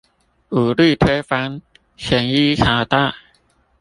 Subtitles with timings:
[0.49, 1.61] 武力推翻
[1.95, 3.13] 前一朝代